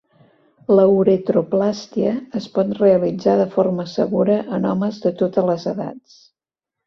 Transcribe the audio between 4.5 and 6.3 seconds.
en homes de totes les edats.